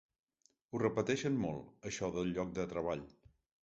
[0.71, 3.11] Ho repeteixen molt, això del lloc de treball.